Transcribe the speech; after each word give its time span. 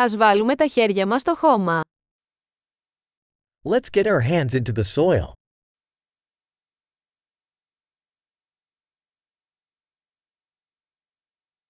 Ας 0.00 0.16
βάλουμε 0.16 0.54
τα 0.54 0.66
χέρια 0.66 1.06
μας 1.06 1.20
στο 1.20 1.34
χώμα. 1.34 1.80
Let's 3.62 3.90
get 3.90 4.04
our 4.06 4.22
hands 4.22 4.52
into 4.54 4.72
the 4.72 4.82
soil. 4.94 5.32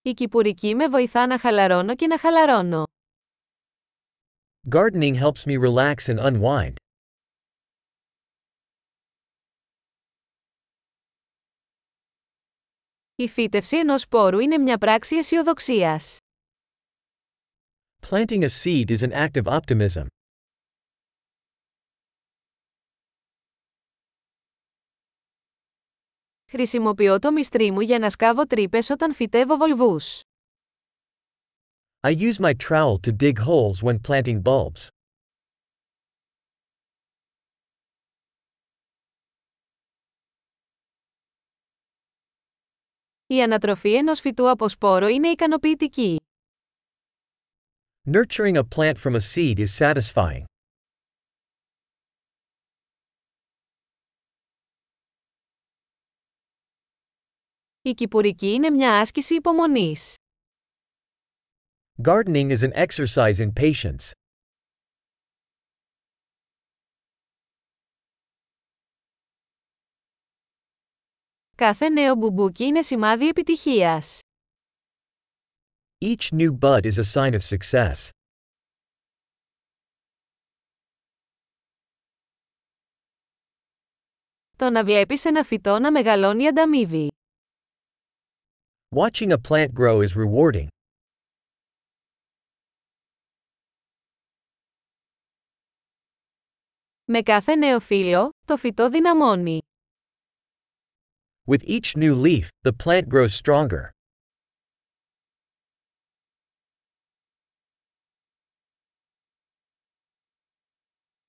Η 0.03 0.12
κυπουρική 0.12 0.75
με 0.75 0.88
βοηθά 0.88 1.27
να 1.27 1.38
χαλαρώνω 1.38 1.95
και 1.95 2.06
να 2.06 2.19
χαλαρώνω. 2.19 2.85
Gardening 4.71 5.15
helps 5.15 5.45
me 5.45 5.58
relax 5.58 5.95
and 5.95 6.19
unwind. 6.19 6.74
Η 13.15 13.29
φύτευση 13.29 13.76
ενός 13.79 14.01
σπόρου 14.01 14.38
είναι 14.38 14.58
μια 14.58 14.79
πράξη 14.79 15.17
αισιοδοξίας. 15.17 16.19
Planting 18.01 18.45
a 18.45 18.48
seed 18.48 18.91
is 18.91 19.02
an 19.02 19.12
act 19.12 19.37
of 19.37 19.46
optimism. 19.46 20.06
Χρησιμοποιώ 26.50 27.18
το 27.18 27.32
μυστρί 27.32 27.70
μου 27.70 27.80
για 27.80 27.98
να 27.98 28.10
σκάβω 28.10 28.46
τρύπες 28.46 28.90
όταν 28.90 29.14
φυτεύω 29.14 29.56
βολβούς. 29.56 30.20
I 32.00 32.10
use 32.10 32.38
my 32.38 32.54
trowel 32.68 33.00
to 33.06 33.12
dig 33.23 33.38
holes 33.38 33.82
when 33.82 33.98
planting 34.09 34.42
bulbs. 34.42 34.87
Η 43.26 43.42
ανατροφή 43.42 43.95
ενός 43.95 44.20
φυτού 44.20 44.51
από 44.51 44.68
σπόρο 44.68 45.06
είναι 45.06 45.28
ικανοποιητική. 45.28 46.20
Nurturing 48.07 48.57
a 48.57 48.63
plant 48.63 48.98
from 48.98 49.16
a 49.16 49.21
seed 49.21 49.59
is 49.59 49.73
satisfying. 49.73 50.43
Η 57.82 57.93
κυπουρική 57.93 58.48
είναι 58.48 58.70
μια 58.70 58.99
άσκηση 58.99 59.35
υπομονής. 59.35 60.15
Gardening 62.04 62.49
is 62.57 62.62
an 62.62 62.73
exercise 62.73 63.40
in 63.40 63.54
patience. 63.54 64.12
Κάθε 71.56 71.90
νέο 71.90 72.16
μπουμπούκι 72.16 72.64
είναι 72.64 72.82
σημάδι 72.82 73.28
επιτυχίας. 73.28 74.20
Each 75.98 76.32
new 76.32 76.52
bud 76.52 76.86
is 76.86 76.98
a 76.98 77.04
sign 77.04 77.34
of 77.34 77.44
success. 77.44 78.09
Το 84.56 84.70
να 84.70 84.84
βλέπεις 84.84 85.26
ένα 85.26 85.44
φυτό 85.44 85.80
να 85.80 85.92
μεγαλώνει 85.92 86.48
ανταμείβει. 86.48 87.08
Watching 88.96 89.32
a 89.32 89.38
plant 89.50 89.68
grow 89.73 90.08
is 90.08 90.16
rewarding. 90.16 90.68
Με 97.06 97.22
κάθε 97.22 97.56
νέο 97.56 97.80
φύλλο, 97.80 98.30
το 98.46 98.58
φυτό 98.58 98.90
δυναμώνει. 98.90 99.62
With 101.46 101.64
each 101.64 101.96
new 101.96 102.16
leaf, 102.26 102.48
the 102.62 102.72
plant 102.84 103.08
grows 103.08 103.34
stronger. 103.44 103.90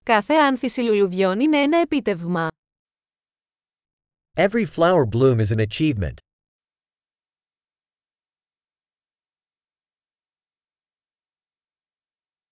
Κάθε 0.10 0.34
άνθηση 0.34 0.82
λουλουδιών 0.82 1.40
είναι 1.40 1.62
ένα 1.62 1.78
επίτευγμα. 1.78 2.48
Every 4.38 4.66
flower 4.76 5.04
bloom 5.16 5.46
is 5.46 5.58
an 5.58 5.68
achievement. 5.68 6.14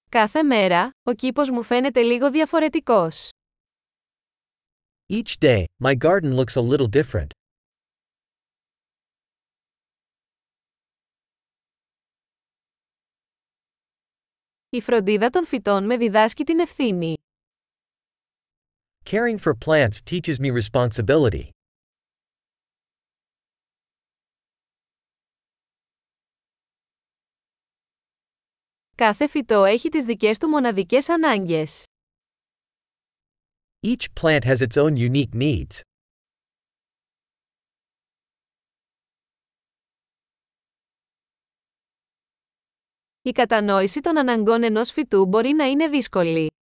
Κάθε 0.10 0.44
μέρα, 0.44 0.90
ο 1.04 1.14
κήπος 1.14 1.50
μου 1.50 1.64
φαίνεται 1.64 2.02
λίγο 2.02 2.32
διαφορετικός. 2.32 3.30
Each 5.08 5.38
day, 5.40 5.64
my 5.84 5.98
garden 5.98 6.36
looks 6.40 6.56
a 6.56 6.62
little 6.62 6.90
different. 6.90 7.28
Η 14.70 14.82
φροντίδα 14.82 15.30
των 15.30 15.46
φυτών 15.46 15.86
με 15.86 15.98
διδάσκει 15.98 16.44
την 16.44 16.60
ευθύνη. 16.60 17.16
Caring 19.14 19.38
for 19.38 19.54
plants 19.56 20.02
teaches 20.02 20.38
me 20.38 20.50
responsibility. 20.52 21.50
Κάθε 28.96 29.28
φυτό 29.28 29.64
έχει 29.64 29.90
τις 29.90 30.06
δικές 30.06 30.38
του 30.38 30.48
μοναδικές 30.48 31.10
ανάγκες. 31.10 31.86
Each 33.88 34.06
plant 34.22 34.44
has 34.44 34.62
its 34.62 34.78
own 34.78 34.96
unique 34.96 35.34
needs. 35.34 35.82
Η 43.22 43.32
κατανόηση 43.32 44.00
των 44.00 44.18
αναγκών 44.18 44.64
ενός 44.64 44.92
φυτού 44.92 45.26
μπορεί 45.26 45.50
να 45.50 45.66
είναι 45.66 45.88
δύσκολη. 45.88 46.57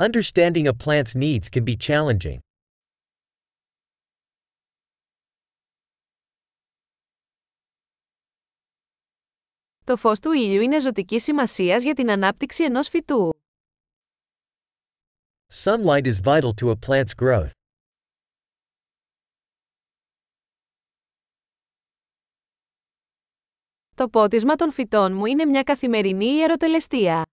Understanding 0.00 0.66
a 0.66 0.72
plant's 0.72 1.14
needs 1.14 1.50
can 1.50 1.62
be 1.64 1.76
challenging. 1.76 2.38
Το 9.84 9.96
φως 9.96 10.20
του 10.20 10.32
ήλιου 10.32 10.60
είναι 10.60 10.80
ζωτική 10.80 11.20
σημασίας 11.20 11.82
για 11.82 11.94
την 11.94 12.10
ανάπτυξη 12.10 12.64
ενός 12.64 12.88
φυτού. 12.88 13.30
Sunlight 15.52 16.04
is 16.04 16.20
vital 16.24 16.50
to 16.62 16.70
a 16.70 16.74
plant's 16.86 17.14
growth. 17.16 17.50
Το 23.94 24.08
πότισμα 24.08 24.54
των 24.54 24.72
φυτών 24.72 25.12
μου 25.12 25.24
είναι 25.24 25.44
μια 25.44 25.62
καθημερινή 25.62 26.26
ιεροτελεστία. 26.26 27.24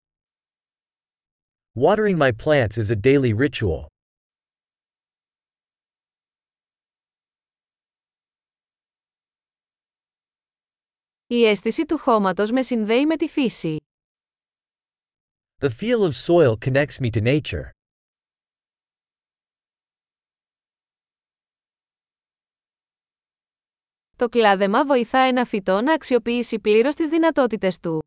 Watering 1.77 2.19
my 2.19 2.33
plants 2.33 2.77
is 2.77 2.91
a 2.91 2.97
daily 2.97 3.33
ritual. 3.33 3.87
Η 11.27 11.45
αίσθηση 11.45 11.85
του 11.85 11.99
χώματος 11.99 12.51
με 12.51 12.63
συνδέει 12.63 13.07
με 13.07 13.17
τη 13.17 13.29
φύση. 13.29 13.77
The 15.59 15.69
feel 15.81 16.01
of 16.01 16.13
soil 16.27 16.55
connects 16.65 17.01
me 17.01 17.11
to 17.11 17.23
nature. 17.23 17.71
Το 24.17 24.29
κλάδεμα 24.29 24.85
βοηθά 24.85 25.19
ένα 25.19 25.45
φυτό 25.45 25.81
να 25.81 25.93
αξιοποιήσει 25.93 26.59
πλήρως 26.59 26.95
τις 26.95 27.09
δυνατότητες 27.09 27.79
του. 27.79 28.03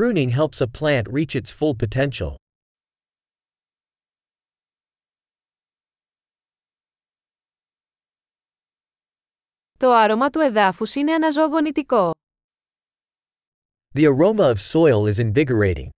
Pruning 0.00 0.30
helps 0.30 0.62
a 0.62 0.66
plant 0.66 1.06
reach 1.10 1.34
its 1.36 1.50
full 1.50 1.74
potential. 1.74 2.34
Το 9.78 9.92
άρωμα 9.92 10.30
του 10.30 10.40
εδάφους 10.40 10.94
είναι 10.94 11.12
αναζωογονητικό. 11.12 12.10
The 13.94 14.04
aroma 14.04 14.54
of 14.54 14.56
soil 14.72 15.14
is 15.14 15.32
invigorating. 15.32 15.88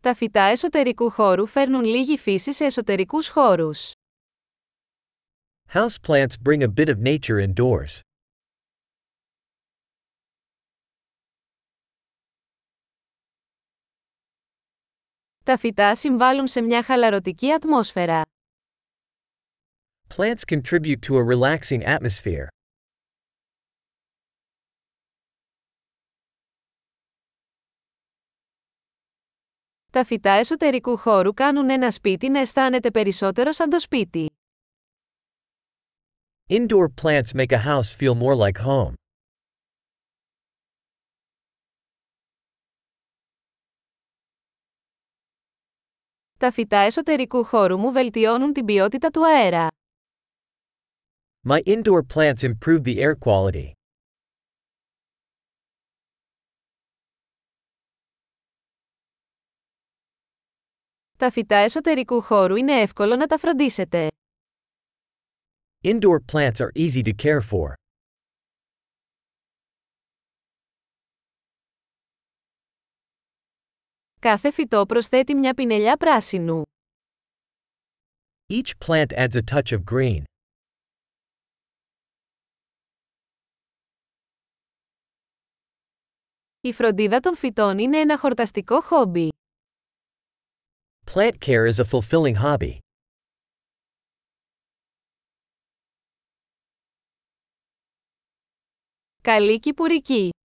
Τα 0.00 0.14
φυτά 0.14 0.42
εσωτερικού 0.42 1.10
χώρου 1.10 1.46
φέρνουν 1.46 1.84
λίγη 1.84 2.18
φύση 2.18 2.52
σε 2.52 2.64
εσωτερικούς 2.64 3.28
χώρους. 3.28 3.92
Houseplants 5.74 6.36
bring 6.38 6.62
a 6.62 6.68
bit 6.68 6.88
of 6.88 6.98
nature 6.98 7.38
indoors. 7.38 8.00
Τα 15.44 15.56
φυτά 15.56 15.94
συμβάλλουν 15.94 16.46
σε 16.46 16.60
μια 16.60 16.82
χαλαρωτική 16.82 17.52
ατμόσφαιρα. 17.52 18.22
Plants 20.16 20.40
contribute 20.46 21.00
to 21.06 21.14
a 21.14 21.24
relaxing 21.24 21.82
atmosphere. 21.84 22.46
Τα 29.90 30.04
φυτά 30.04 30.30
εσωτερικού 30.30 30.96
χώρου 30.96 31.34
κάνουν 31.34 31.70
ένα 31.70 31.90
σπίτι 31.90 32.28
να 32.28 32.38
αισθάνεται 32.38 32.90
περισσότερο 32.90 33.52
σαν 33.52 33.70
το 33.70 33.80
σπίτι. 33.80 34.37
Indoor 36.49 36.89
plants 36.89 37.33
make 37.33 37.51
a 37.51 37.57
house 37.57 37.93
feel 37.93 38.15
more 38.15 38.35
like 38.35 38.57
home. 38.57 38.93
Τα 46.37 46.51
φυτά 46.51 46.77
εσωτερικού 46.77 47.43
χώρου 47.43 47.77
μου 47.77 47.91
βελτιώνουν 47.91 48.53
την 48.53 48.65
ποιότητα 48.65 49.09
του 49.09 49.25
αέρα. 49.25 49.67
My 51.49 51.61
indoor 51.63 52.01
plants 52.13 52.43
improve 52.43 52.81
the 52.83 52.97
air 52.97 53.13
quality. 53.25 53.71
Τα 61.17 61.31
φυτά 61.31 61.55
εσωτερικού 61.55 62.21
χώρου 62.21 62.55
είναι 62.55 62.81
εύκολο 62.81 63.15
να 63.15 63.27
τα 63.27 63.37
φροντίσετε. 63.37 64.07
Indoor 65.83 66.19
plants 66.31 66.59
are 66.61 66.71
easy 66.75 67.03
to 67.03 67.13
care 67.13 67.41
for. 67.41 67.73
Κάθε 74.19 74.51
φυτό 74.51 74.85
προσθέτει 74.85 75.35
μια 75.35 75.53
πινελιά 75.53 75.97
πράσινου. 75.97 76.61
Each 78.47 78.71
plant 78.85 79.07
adds 79.07 79.35
a 79.35 79.41
touch 79.51 79.71
of 79.71 79.83
green. 79.91 80.23
Η 86.61 86.73
φροντίδα 86.73 87.19
των 87.19 87.35
φυτών 87.35 87.77
είναι 87.79 87.97
ένα 87.99 88.17
χορταστικό 88.17 88.81
χόμπι. 88.81 89.29
Plant 91.13 91.37
care 91.45 91.65
is 91.73 91.79
a 91.79 91.85
fulfilling 91.85 92.35
hobby. 92.35 92.77
Καλή 99.28 99.58
κυπουρική! 99.58 100.37